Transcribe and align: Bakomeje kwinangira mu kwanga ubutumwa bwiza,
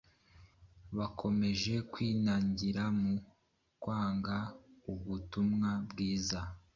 Bakomeje 0.97 1.73
kwinangira 1.91 2.83
mu 2.99 3.13
kwanga 3.81 4.37
ubutumwa 4.93 5.69
bwiza, 5.89 6.39